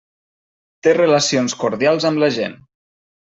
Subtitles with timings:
[0.87, 2.57] Té relacions cordials amb la gent.